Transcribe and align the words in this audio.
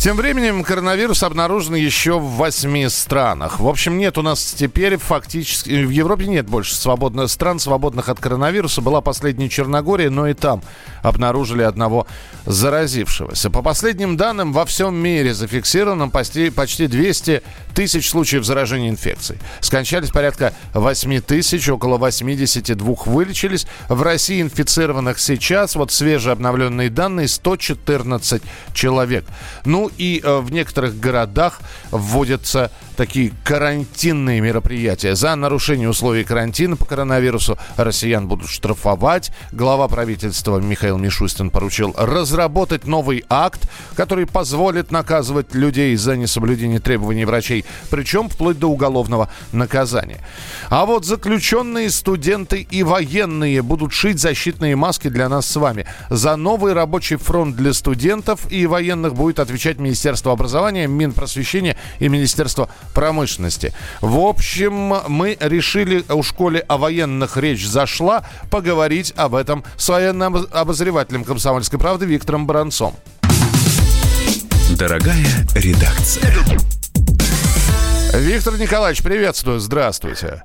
Тем 0.00 0.16
временем 0.16 0.62
коронавирус 0.62 1.24
обнаружен 1.24 1.74
еще 1.74 2.20
в 2.20 2.36
восьми 2.36 2.88
странах. 2.88 3.58
В 3.58 3.66
общем, 3.66 3.98
нет 3.98 4.16
у 4.16 4.22
нас 4.22 4.54
теперь 4.56 4.96
фактически... 4.96 5.70
В 5.84 5.90
Европе 5.90 6.28
нет 6.28 6.46
больше 6.46 6.76
свободных 6.76 7.28
стран, 7.28 7.58
свободных 7.58 8.08
от 8.08 8.20
коронавируса. 8.20 8.80
Была 8.80 9.00
последняя 9.00 9.48
Черногория, 9.48 10.08
но 10.08 10.28
и 10.28 10.34
там 10.34 10.62
обнаружили 11.02 11.62
одного 11.62 12.06
заразившегося. 12.46 13.50
По 13.50 13.60
последним 13.60 14.16
данным, 14.16 14.52
во 14.52 14.66
всем 14.66 14.94
мире 14.94 15.34
зафиксировано 15.34 16.08
почти, 16.08 16.50
почти 16.50 16.86
200 16.86 17.42
тысяч 17.74 18.08
случаев 18.08 18.44
заражения 18.44 18.90
инфекцией. 18.90 19.40
Скончались 19.60 20.10
порядка 20.10 20.54
8 20.74 21.20
тысяч, 21.22 21.68
около 21.68 21.98
82 21.98 22.94
вылечились. 23.06 23.66
В 23.88 24.00
России 24.02 24.40
инфицированных 24.42 25.18
сейчас, 25.18 25.74
вот 25.74 25.90
свежие 25.90 26.34
обновленные 26.34 26.88
данные, 26.88 27.26
114 27.26 28.42
человек. 28.72 29.24
Ну, 29.64 29.87
и 29.96 30.20
э, 30.22 30.38
в 30.38 30.52
некоторых 30.52 30.98
городах 30.98 31.60
вводятся 31.90 32.70
такие 32.98 33.32
карантинные 33.44 34.40
мероприятия. 34.40 35.14
За 35.14 35.36
нарушение 35.36 35.88
условий 35.88 36.24
карантина 36.24 36.74
по 36.74 36.84
коронавирусу 36.84 37.56
россиян 37.76 38.26
будут 38.26 38.48
штрафовать. 38.48 39.30
Глава 39.52 39.86
правительства 39.86 40.58
Михаил 40.58 40.98
Мишустин 40.98 41.50
поручил 41.50 41.94
разработать 41.96 42.86
новый 42.86 43.24
акт, 43.28 43.70
который 43.94 44.26
позволит 44.26 44.90
наказывать 44.90 45.54
людей 45.54 45.94
за 45.94 46.16
несоблюдение 46.16 46.80
требований 46.80 47.24
врачей, 47.24 47.64
причем 47.88 48.28
вплоть 48.28 48.58
до 48.58 48.66
уголовного 48.66 49.30
наказания. 49.52 50.18
А 50.68 50.84
вот 50.84 51.04
заключенные 51.04 51.90
студенты 51.90 52.66
и 52.68 52.82
военные 52.82 53.62
будут 53.62 53.92
шить 53.92 54.18
защитные 54.18 54.74
маски 54.74 55.08
для 55.08 55.28
нас 55.28 55.46
с 55.46 55.54
вами. 55.54 55.86
За 56.10 56.34
новый 56.34 56.72
рабочий 56.72 57.14
фронт 57.14 57.54
для 57.54 57.72
студентов 57.72 58.50
и 58.50 58.66
военных 58.66 59.14
будет 59.14 59.38
отвечать 59.38 59.77
Министерство 59.78 60.32
образования, 60.32 60.86
Минпросвещения 60.86 61.76
и 61.98 62.08
Министерство 62.08 62.68
промышленности. 62.94 63.72
В 64.00 64.18
общем, 64.18 64.94
мы 65.08 65.36
решили, 65.40 66.04
у 66.08 66.22
школе 66.22 66.60
о 66.68 66.76
военных 66.76 67.36
речь 67.36 67.66
зашла, 67.66 68.24
поговорить 68.50 69.12
об 69.16 69.34
этом 69.34 69.64
с 69.76 69.88
военным 69.88 70.46
обозревателем 70.52 71.24
«Комсомольской 71.24 71.78
правды» 71.78 72.06
Виктором 72.06 72.46
Баранцом. 72.46 72.94
Дорогая 74.78 75.46
редакция. 75.54 76.32
Виктор 78.14 78.58
Николаевич, 78.58 79.02
приветствую, 79.02 79.60
здравствуйте. 79.60 80.42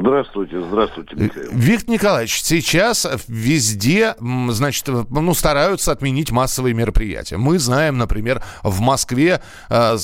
Здравствуйте, 0.00 0.62
здравствуйте, 0.62 1.14
Михаил. 1.14 1.50
Виктор 1.52 1.90
Николаевич, 1.90 2.42
сейчас 2.42 3.06
везде, 3.28 4.14
значит, 4.18 4.88
ну, 4.88 5.34
стараются 5.34 5.92
отменить 5.92 6.30
массовые 6.30 6.74
мероприятия. 6.74 7.36
Мы 7.36 7.58
знаем, 7.58 7.98
например, 7.98 8.42
в 8.62 8.80
Москве 8.80 9.42
э, 9.68 9.96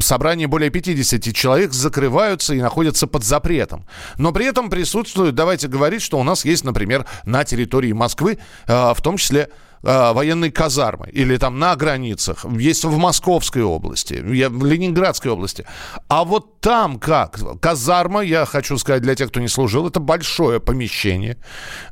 собрание 0.00 0.46
более 0.46 0.70
50 0.70 1.34
человек 1.34 1.72
закрываются 1.74 2.54
и 2.54 2.62
находятся 2.62 3.06
под 3.06 3.24
запретом. 3.24 3.84
Но 4.16 4.32
при 4.32 4.46
этом 4.46 4.70
присутствуют, 4.70 5.34
давайте 5.34 5.68
говорить, 5.68 6.00
что 6.00 6.18
у 6.18 6.22
нас 6.22 6.46
есть, 6.46 6.64
например, 6.64 7.04
на 7.26 7.44
территории 7.44 7.92
Москвы, 7.92 8.38
э, 8.66 8.94
в 8.94 9.02
том 9.02 9.18
числе 9.18 9.50
э, 9.82 10.12
военной 10.12 10.50
казармы 10.50 11.08
или 11.12 11.36
там 11.36 11.58
на 11.58 11.74
границах, 11.76 12.44
есть 12.58 12.84
в 12.84 12.96
Московской 12.96 13.62
области, 13.62 14.14
в 14.14 14.64
Ленинградской 14.64 15.30
области. 15.30 15.66
А 16.08 16.24
вот 16.24 16.60
там 16.60 16.98
как? 16.98 17.38
Казарма, 17.60 18.20
я 18.20 18.44
хочу 18.44 18.76
сказать 18.78 19.02
для 19.02 19.14
тех, 19.14 19.28
кто 19.28 19.40
не 19.40 19.48
служил, 19.48 19.86
это 19.86 20.00
большое 20.00 20.60
помещение, 20.60 21.36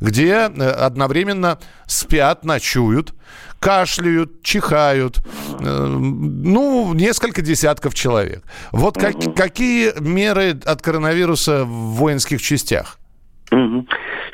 где 0.00 0.32
э, 0.32 0.70
одновременно 0.70 1.58
спят, 1.86 2.44
ночуют, 2.44 3.14
кашляют, 3.60 4.42
чихают, 4.42 5.18
э, 5.60 5.86
ну, 5.86 6.92
несколько 6.94 7.42
десятков 7.42 7.94
человек. 7.94 8.44
Вот 8.72 8.96
как, 8.96 9.14
какие 9.34 9.98
меры 10.00 10.58
от 10.64 10.82
коронавируса 10.82 11.64
в 11.64 11.96
воинских 11.96 12.42
частях? 12.42 12.98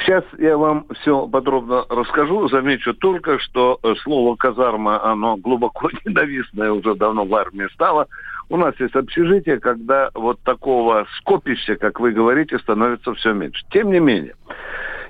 Сейчас 0.05 0.25
я 0.39 0.59
вам 0.59 0.87
все 1.01 1.27
подробно 1.27 1.87
расскажу. 1.89 2.47
Замечу 2.49 2.93
только, 2.93 3.39
что 3.39 3.79
э, 3.83 3.95
слово 4.03 4.37
«казарма», 4.37 5.03
оно 5.03 5.37
глубоко 5.37 5.89
ненавистное 6.05 6.73
уже 6.73 6.95
давно 6.95 7.25
в 7.25 7.35
армии 7.35 7.73
стало. 7.73 8.07
У 8.51 8.59
нас 8.59 8.75
есть 8.79 8.95
общежитие, 8.95 9.59
когда 9.59 10.11
вот 10.13 10.39
такого 10.41 11.07
скопища, 11.19 11.77
как 11.77 12.01
вы 12.01 12.13
говорите, 12.13 12.59
становится 12.59 13.15
все 13.15 13.33
меньше. 13.33 13.65
Тем 13.71 13.91
не 13.91 14.01
менее, 14.01 14.35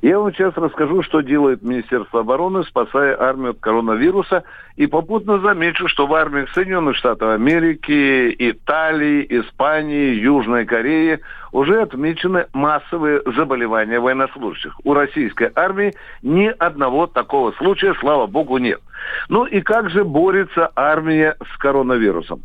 я 0.09 0.19
вам 0.19 0.35
сейчас 0.35 0.55
расскажу, 0.57 1.03
что 1.03 1.23
делает 1.23 1.63
Министерство 1.63 2.21
обороны, 2.21 2.63
спасая 2.65 3.19
армию 3.19 3.53
от 3.53 3.61
коронавируса. 3.61 4.45
И 4.77 4.87
попутно 4.87 5.39
замечу, 5.39 5.89
что 5.89 6.07
в 6.07 6.13
армиях 6.13 6.51
Соединенных 6.51 6.97
Штатов 6.97 7.31
Америки, 7.31 8.35
Италии, 8.39 9.27
Испании, 9.31 10.15
Южной 10.15 10.67
Кореи 10.67 11.21
уже 11.53 11.81
отмечены 11.81 12.47
массовые 12.53 13.23
заболевания 13.35 13.99
военнослужащих. 13.99 14.79
У 14.85 14.93
российской 14.93 15.51
армии 15.55 15.95
ни 16.23 16.47
одного 16.59 17.07
такого 17.07 17.53
случая, 17.53 17.95
слава 17.95 18.27
богу, 18.27 18.59
нет. 18.59 18.81
Ну 19.31 19.47
и 19.47 19.63
как 19.63 19.89
же 19.89 20.05
борется 20.05 20.71
армия 20.77 21.37
с 21.55 21.57
коронавирусом? 21.57 22.43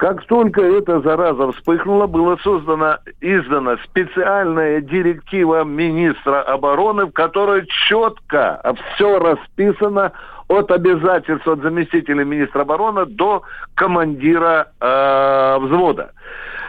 Как 0.00 0.24
только 0.24 0.62
эта 0.62 1.02
зараза 1.02 1.52
вспыхнула, 1.52 2.06
была 2.06 2.38
создана, 2.38 3.00
издана 3.20 3.76
специальная 3.84 4.80
директива 4.80 5.62
министра 5.62 6.40
обороны, 6.40 7.04
в 7.04 7.10
которой 7.10 7.66
четко 7.66 8.62
все 8.94 9.18
расписано 9.18 10.12
от 10.48 10.70
обязательств 10.70 11.46
от 11.46 11.60
заместителя 11.60 12.24
министра 12.24 12.62
обороны 12.62 13.04
до 13.04 13.42
командира 13.74 14.68
э, 14.80 15.58
взвода. 15.60 16.12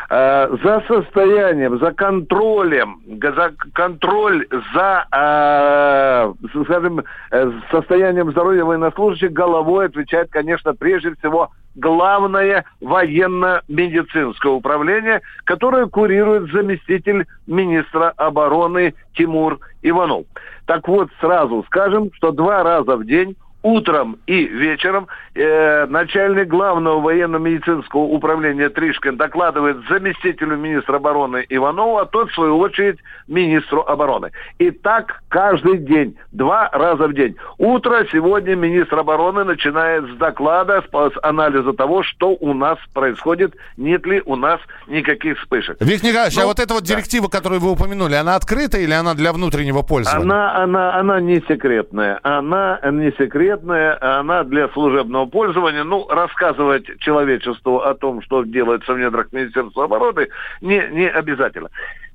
Э, 0.09 0.50
за 0.62 0.84
состоянием, 0.90 1.80
за 1.80 1.94
контролем, 1.94 3.00
за 3.08 3.53
контроль 3.72 4.46
за, 4.74 5.06
э, 5.09 6.34
скажем, 6.66 7.02
э, 7.31 7.52
состоянием 7.72 8.30
здоровья 8.31 8.66
военнослужащих 8.66 9.31
головой 9.31 9.86
отвечает, 9.86 10.30
конечно, 10.30 10.74
прежде 10.74 11.16
всего 11.16 11.52
главное 11.75 12.65
военно-медицинское 12.79 14.51
управление, 14.51 15.21
которое 15.43 15.87
курирует 15.87 16.51
заместитель 16.51 17.25
министра 17.47 18.09
обороны 18.17 18.93
Тимур 19.15 19.59
Иванов. 19.81 20.25
Так 20.65 20.87
вот, 20.87 21.09
сразу 21.19 21.63
скажем, 21.67 22.11
что 22.13 22.31
два 22.31 22.63
раза 22.63 22.95
в 22.95 23.05
день 23.05 23.35
утром 23.63 24.17
и 24.25 24.45
вечером 24.45 25.07
э, 25.35 25.85
начальник 25.85 26.47
главного 26.47 26.99
военно-медицинского 26.99 28.01
управления 28.01 28.69
Тришкин 28.69 29.17
докладывает 29.17 29.77
заместителю 29.89 30.57
министра 30.57 30.97
обороны 30.97 31.45
Иванову, 31.49 31.97
а 31.97 32.05
тот, 32.05 32.31
в 32.31 32.33
свою 32.33 32.57
очередь, 32.57 32.97
министру 33.27 33.81
обороны. 33.81 34.31
И 34.57 34.71
так 34.71 35.21
каждый 35.29 35.77
день, 35.77 36.17
два 36.31 36.69
раза 36.71 37.07
в 37.07 37.13
день. 37.13 37.35
Утро 37.57 38.05
сегодня 38.11 38.55
министр 38.55 39.00
обороны 39.00 39.44
начинает 39.44 40.05
с 40.05 40.17
доклада, 40.17 40.81
с, 40.81 41.13
с 41.13 41.19
анализа 41.21 41.73
того, 41.73 42.03
что 42.03 42.35
у 42.39 42.53
нас 42.53 42.77
происходит, 42.94 43.55
нет 43.77 44.05
ли 44.05 44.21
у 44.25 44.35
нас 44.35 44.59
никаких 44.88 45.38
вспышек. 45.39 45.77
Виктор 45.79 46.09
Николаевич, 46.09 46.38
а 46.38 46.41
ну, 46.41 46.45
а 46.45 46.47
вот 46.50 46.59
эта 46.59 46.73
вот 46.73 46.83
директива, 46.83 47.29
да. 47.29 47.38
которую 47.38 47.61
вы 47.61 47.71
упомянули, 47.71 48.16
она 48.16 48.35
открыта 48.35 48.79
или 48.79 48.94
она 48.94 49.13
для 49.13 49.31
внутреннего 49.33 49.83
пользования? 49.83 50.23
Она, 50.23 50.55
она, 50.55 50.95
она 50.95 51.21
не 51.21 51.41
секретная. 51.47 52.19
Она 52.23 52.79
не 52.91 53.11
секретная 53.11 53.50
секретная, 53.51 53.97
она 54.19 54.44
для 54.44 54.69
служебного 54.69 55.25
пользования. 55.25 55.84
Ну, 55.84 56.07
рассказывать 56.07 56.85
человечеству 57.00 57.79
о 57.79 57.94
том, 57.94 58.22
что 58.22 58.44
делается 58.44 58.94
в 58.94 59.00
недрах 59.00 59.31
Министерства 59.31 59.85
обороны, 59.85 60.28
не, 60.62 60.88
не 60.91 61.09
обязательно. 61.09 61.69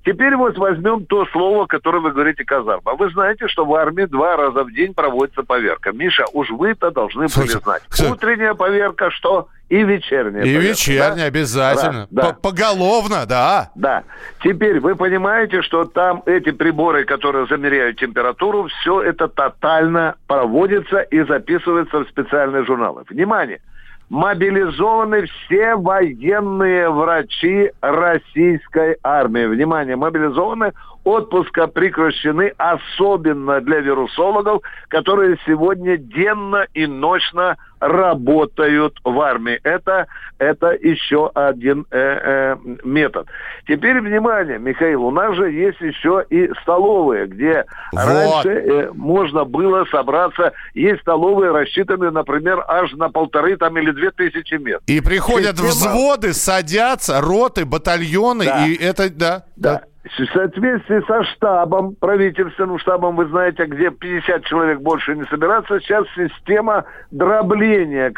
Теперь 0.07 0.37
вот 0.37 0.57
возьмем 0.57 1.05
то 1.05 1.27
слово, 1.33 1.67
которое 1.67 1.99
вы 1.99 2.13
говорите 2.13 2.45
казарма. 2.45 2.95
Вы 2.95 3.11
знаете, 3.11 3.49
что 3.49 3.65
в 3.65 3.75
армии 3.75 4.05
два 4.05 4.37
раза 4.37 4.63
в 4.63 4.73
день 4.73 4.95
проводится 4.95 5.43
поверка. 5.43 5.91
Миша, 5.91 6.25
уж 6.33 6.49
вы-то 6.51 6.93
должны 6.93 7.27
были 7.27 7.49
знать. 7.49 7.83
Утренняя 8.09 8.55
поверка 8.55 9.11
что? 9.11 9.49
И 9.69 9.83
вечерняя. 9.83 10.45
И 10.45 10.55
поверка, 10.55 10.69
вечерняя, 10.69 11.17
да? 11.17 11.25
обязательно. 11.25 12.07
Да, 12.13 12.23
да. 12.23 12.33
Поголовно, 12.35 13.27
да. 13.27 13.73
Да. 13.75 14.05
Теперь 14.45 14.79
вы 14.79 14.95
понимаете, 14.95 15.61
что 15.63 15.85
там 15.85 16.23
эти 16.25 16.53
приборы, 16.53 17.05
которые 17.05 17.49
замеряют 17.49 17.99
температуру, 17.99 18.69
все 18.69 19.03
это 19.03 19.27
тотально 19.27 20.15
проводится 20.29 21.01
и 21.01 21.25
записывается 21.25 22.05
в 22.05 22.09
специальные 22.09 22.65
журналы. 22.65 23.03
Внимание! 23.11 23.61
Мобилизованы 24.09 25.27
все 25.27 25.75
военные 25.77 26.91
врачи 26.91 27.71
российской 27.81 28.97
армии. 29.03 29.47
Внимание, 29.47 29.97
мобилизованы 29.97 30.73
отпуска 31.07 31.69
прекращены, 31.69 32.53
особенно 32.59 33.61
для 33.61 33.79
вирусологов, 33.79 34.63
которые 34.89 35.39
сегодня 35.47 35.97
денно 35.97 36.67
и 36.75 36.87
ночно 36.87 37.57
работают 37.79 38.99
в 39.05 39.21
армии. 39.21 39.61
Это, 39.63 40.09
это 40.39 40.71
еще 40.73 41.31
один 41.33 41.87
э, 41.93 41.99
э, 41.99 42.57
метод. 42.83 43.29
Теперь 43.69 44.01
внимание, 44.01 44.59
Михаил, 44.59 45.05
у 45.05 45.11
нас 45.13 45.37
же 45.37 45.53
есть 45.53 45.81
еще 45.81 46.25
и 46.29 46.51
столовые, 46.63 47.27
где 47.27 47.65
вот. 47.93 48.05
раньше 48.05 48.49
э, 48.49 48.91
можно 48.93 49.45
было 49.45 49.85
собраться. 49.85 50.55
Есть 50.75 51.03
столовые, 51.03 51.53
рассчитанные, 51.53 52.11
например, 52.11 52.65
аж 52.67 52.93
на 52.95 53.11
полторы 53.11 53.57
там, 53.57 53.79
или 53.79 53.93
две 53.93 54.11
тысячи 54.11 54.55
мест. 54.55 54.83
И 54.87 55.01
приходят 55.01 55.57
Система... 55.57 55.69
взводы, 55.69 56.33
садятся, 56.33 57.21
роты, 57.21 57.65
батальоны, 57.65 58.47
да. 58.47 58.67
и 58.67 58.75
это, 58.75 59.09
да. 59.11 59.45
Да. 59.55 59.73
да. 59.75 59.83
В 60.07 60.33
соответствии 60.33 61.05
со 61.07 61.25
штабом, 61.25 61.97
правительственным 61.97 62.79
штабом, 62.79 63.17
вы 63.17 63.27
знаете, 63.27 63.65
где 63.65 63.91
50 63.91 64.45
человек 64.45 64.81
больше 64.81 65.17
не 65.17 65.25
собираться, 65.25 65.81
сейчас 65.81 66.07
система 66.15 66.85
дробления, 67.11 68.13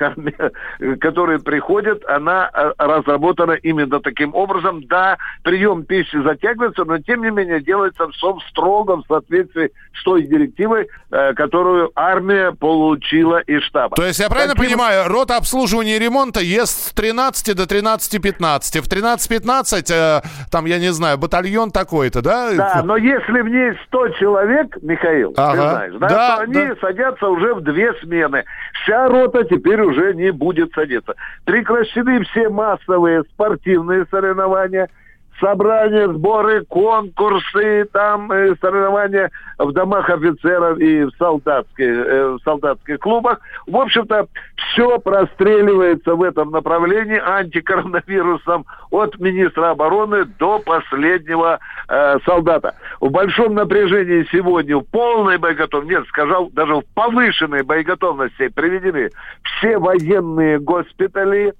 которые 1.01 1.39
приходят, 1.39 2.05
она 2.07 2.51
э, 2.53 2.73
разработана 2.77 3.53
именно 3.53 4.01
таким 4.01 4.35
образом. 4.35 4.83
Да, 4.87 5.17
прием 5.43 5.85
пищи 5.85 6.23
затягивается, 6.23 6.85
но 6.85 6.99
тем 6.99 7.23
не 7.23 7.31
менее 7.31 7.63
делается 7.63 8.07
все 8.09 8.37
строго 8.51 8.97
в 8.97 9.05
соответствии 9.09 9.71
с 9.99 10.05
той 10.05 10.25
директивой, 10.25 10.89
э, 11.11 11.33
которую 11.35 11.91
армия 11.95 12.53
получила 12.53 13.39
из 13.39 13.63
штаба. 13.63 13.97
То 13.97 14.05
есть 14.05 14.21
я 14.21 14.29
правильно 14.29 14.55
таким... 14.55 14.73
понимаю, 14.73 15.09
рота 15.09 15.37
обслуживания 15.37 15.97
и 15.97 15.99
ремонта 15.99 16.41
ест 16.41 16.89
с 16.89 16.93
13 16.93 17.57
до 17.57 17.63
13.15. 17.63 18.83
В 18.83 18.89
13.15, 18.89 19.93
э, 19.93 20.21
там, 20.51 20.67
я 20.67 20.79
не 20.79 20.93
знаю, 20.93 21.17
батальон 21.17 21.71
такой-то, 21.79 22.23
да? 22.23 22.55
Да, 22.55 22.83
но 22.85 22.97
если 22.97 23.41
в 23.41 23.49
ней 23.49 23.73
100 23.87 24.09
человек, 24.11 24.77
Михаил, 24.83 25.33
ага. 25.37 25.53
ты 25.53 25.59
знаешь, 25.59 25.93
да, 25.95 26.09
да, 26.09 26.37
то 26.37 26.43
они 26.43 26.55
да. 26.55 26.77
садятся 26.81 27.29
уже 27.29 27.55
в 27.55 27.61
две 27.61 27.93
смены. 28.03 28.45
Вся 28.83 29.09
рота 29.09 29.45
теперь 29.45 29.81
уже 29.81 30.15
не 30.15 30.31
будет 30.31 30.73
садиться. 30.73 31.15
Прекращены 31.45 32.25
все 32.25 32.49
массовые 32.49 33.23
спортивные 33.35 34.07
соревнования– 34.11 34.89
собрания, 35.41 36.09
сборы, 36.09 36.65
конкурсы, 36.65 37.87
там 37.93 38.31
э, 38.33 38.55
соревнования 38.61 39.31
в 39.59 39.73
домах 39.73 40.09
офицеров 40.11 40.79
и 40.79 41.05
в 41.05 41.11
солдатских, 41.19 41.87
э, 41.87 42.29
в 42.31 42.39
солдатских 42.45 42.99
клубах. 42.99 43.41
В 43.67 43.77
общем-то, 43.77 44.29
все 44.57 44.99
простреливается 44.99 46.15
в 46.15 46.23
этом 46.23 46.51
направлении 46.51 47.19
антикоронавирусом 47.19 48.67
от 48.91 49.19
министра 49.19 49.71
обороны 49.71 50.25
до 50.25 50.59
последнего 50.59 51.59
э, 51.89 52.19
солдата. 52.25 52.75
В 53.01 53.11
большом 53.11 53.55
напряжении 53.55 54.27
сегодня 54.31 54.77
в 54.79 54.85
полной 54.85 55.39
боеготовности, 55.39 55.95
нет, 55.95 56.07
сказал, 56.09 56.51
даже 56.51 56.75
в 56.75 56.83
повышенной 56.95 57.63
боеготовности 57.63 58.49
приведены 58.49 59.11
все 59.43 59.79
военные 59.79 60.59
госпитали, 60.59 61.55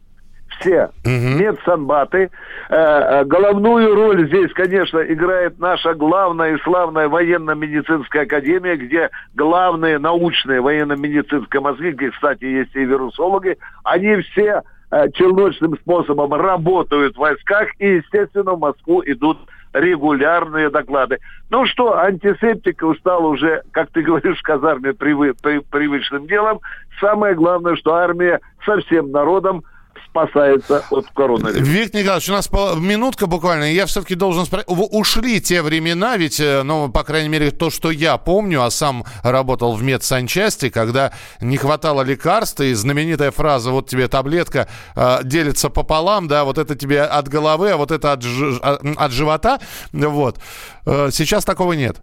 все 0.59 0.91
угу. 1.05 1.11
медсанбаты. 1.39 2.31
Э, 2.69 2.75
э, 2.75 3.25
головную 3.25 3.95
роль 3.95 4.27
здесь, 4.27 4.53
конечно, 4.53 4.99
играет 4.99 5.59
наша 5.59 5.95
главная 5.95 6.55
и 6.55 6.63
славная 6.63 7.09
военно-медицинская 7.09 8.23
академия, 8.23 8.77
где 8.77 9.11
главные 9.35 9.99
научные 9.99 10.61
военно-медицинские 10.61 11.61
мозги, 11.61 11.91
где, 11.93 12.11
кстати, 12.11 12.45
есть 12.45 12.75
и 12.75 12.85
вирусологи, 12.85 13.59
они 13.85 14.17
все 14.23 14.63
э, 14.91 15.11
челночным 15.13 15.77
способом 15.79 16.35
работают 16.35 17.17
в 17.17 17.21
войсках, 17.21 17.69
и, 17.79 17.97
естественно, 17.97 18.55
в 18.55 18.61
Москву 18.61 19.03
идут 19.05 19.39
регулярные 19.73 20.71
доклады. 20.71 21.19
Ну 21.51 21.67
что, 21.67 21.99
антисептика 21.99 22.93
стал 22.95 23.27
уже, 23.27 23.63
как 23.73 23.91
ты 23.91 24.03
говоришь, 24.03 24.39
в 24.39 24.43
казарме 24.43 24.93
привы, 24.95 25.35
при, 25.41 25.59
привычным 25.59 26.27
делом. 26.27 26.61
Самое 27.01 27.35
главное, 27.35 27.77
что 27.77 27.95
армия 27.95 28.41
со 28.65 28.79
всем 28.79 29.11
народом 29.11 29.65
спасается 30.07 30.85
от 30.91 31.07
коронавируса. 31.15 31.71
Виктор 31.71 32.01
Николаевич, 32.01 32.29
у 32.29 32.33
нас 32.33 32.51
минутка 32.79 33.27
буквально, 33.27 33.73
я 33.73 33.87
все-таки 33.87 34.15
должен 34.15 34.45
спросить, 34.45 34.69
ушли 34.69 35.41
те 35.41 35.63
времена, 35.63 36.17
ведь, 36.17 36.41
э, 36.41 36.63
ну, 36.63 36.89
по 36.91 37.05
крайней 37.05 37.29
мере, 37.29 37.51
то, 37.51 37.71
что 37.71 37.91
я 37.91 38.17
помню, 38.17 38.63
а 38.63 38.71
сам 38.71 39.05
работал 39.23 39.75
в 39.75 39.83
медсанчасти, 39.83 40.71
когда 40.71 41.13
не 41.41 41.57
хватало 41.57 42.03
лекарств, 42.03 42.61
и 42.61 42.75
знаменитая 42.75 43.31
фраза, 43.31 43.71
вот 43.71 43.89
тебе 43.89 44.09
таблетка 44.09 44.69
э, 44.97 45.19
делится 45.25 45.71
пополам, 45.71 46.29
да, 46.29 46.45
вот 46.45 46.59
это 46.59 46.75
тебе 46.75 47.03
от 47.03 47.29
головы, 47.29 47.71
а 47.71 47.77
вот 47.77 47.91
это 47.91 48.13
от, 48.13 48.25
а, 48.63 48.79
от 48.97 49.13
живота, 49.13 49.59
вот. 49.93 50.39
Э, 50.87 51.09
сейчас 51.11 51.45
такого 51.45 51.73
нет. 51.75 51.97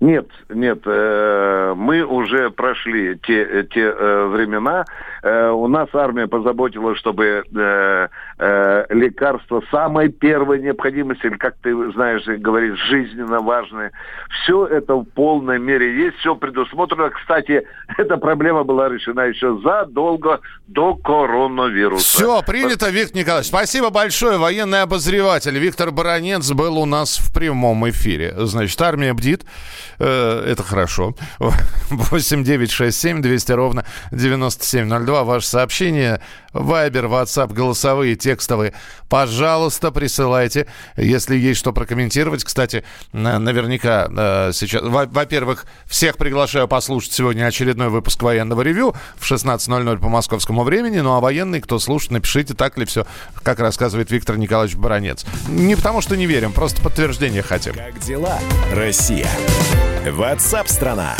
Нет, 0.00 0.26
нет, 0.50 0.80
э, 0.84 1.74
мы 1.74 2.04
уже 2.04 2.50
прошли 2.50 3.18
те, 3.26 3.66
те 3.72 3.90
времена. 3.90 4.84
Э, 5.26 5.50
у 5.50 5.66
нас 5.66 5.88
армия 5.92 6.28
позаботилась, 6.28 6.98
чтобы 6.98 7.42
э, 7.52 8.08
э, 8.38 8.86
лекарства 8.90 9.60
самой 9.72 10.08
первой 10.08 10.60
необходимости, 10.60 11.26
или, 11.26 11.36
как 11.36 11.56
ты 11.62 11.74
знаешь, 11.92 12.24
говоришь, 12.26 12.78
жизненно 12.88 13.40
важные, 13.40 13.90
все 14.30 14.66
это 14.66 14.94
в 14.94 15.04
полной 15.04 15.58
мере 15.58 16.04
есть, 16.04 16.18
все 16.18 16.36
предусмотрено. 16.36 17.10
Кстати, 17.10 17.66
эта 17.98 18.18
проблема 18.18 18.62
была 18.62 18.88
решена 18.88 19.22
еще 19.22 19.58
задолго 19.64 20.40
до 20.68 20.94
коронавируса. 20.94 22.18
Все, 22.18 22.42
принято, 22.42 22.88
Виктор 22.90 23.16
Николаевич. 23.16 23.48
Спасибо 23.48 23.90
большое. 23.90 24.38
Военный 24.38 24.82
обозреватель 24.82 25.58
Виктор 25.58 25.90
Баранец 25.90 26.52
был 26.52 26.78
у 26.78 26.86
нас 26.86 27.18
в 27.18 27.34
прямом 27.34 27.88
эфире. 27.90 28.32
Значит, 28.36 28.80
армия 28.80 29.12
бдит. 29.12 29.44
Э, 29.98 30.44
это 30.46 30.62
хорошо. 30.62 31.14
8 31.90 32.44
9 32.44 32.70
6 32.70 32.96
7 32.96 33.22
200 33.22 33.52
ровно 33.52 33.84
9702. 34.12 35.15
Ваше 35.24 35.46
сообщение. 35.46 36.20
Вайбер, 36.52 37.06
WhatsApp, 37.06 37.52
голосовые, 37.52 38.16
текстовые. 38.16 38.72
Пожалуйста, 39.08 39.90
присылайте, 39.90 40.66
если 40.96 41.36
есть 41.36 41.60
что 41.60 41.72
прокомментировать. 41.72 42.44
Кстати, 42.44 42.84
наверняка 43.12 44.08
э, 44.10 44.52
сейчас... 44.52 44.82
Во-первых, 44.82 45.66
всех 45.86 46.16
приглашаю 46.16 46.66
послушать 46.66 47.12
сегодня 47.12 47.46
очередной 47.46 47.88
выпуск 47.88 48.22
военного 48.22 48.62
ревю 48.62 48.94
в 49.16 49.30
16.00 49.30 49.98
по 49.98 50.08
московскому 50.08 50.64
времени. 50.64 51.00
Ну 51.00 51.12
а 51.14 51.20
военный, 51.20 51.60
кто 51.60 51.78
слушает, 51.78 52.12
напишите, 52.12 52.54
так 52.54 52.78
ли 52.78 52.84
все, 52.86 53.06
как 53.42 53.60
рассказывает 53.60 54.10
Виктор 54.10 54.38
Николаевич 54.38 54.76
Баранец. 54.76 55.26
Не 55.48 55.76
потому 55.76 56.00
что 56.00 56.16
не 56.16 56.26
верим, 56.26 56.52
просто 56.52 56.80
подтверждение 56.82 57.42
хотим. 57.42 57.74
Как 57.74 57.98
дела, 58.00 58.38
Россия? 58.72 59.28
Ватсап-страна! 60.06 61.16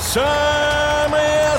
Самые 0.00 0.81